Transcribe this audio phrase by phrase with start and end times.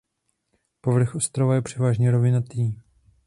[0.81, 2.73] Povrch ostrova je převážně rovinatý.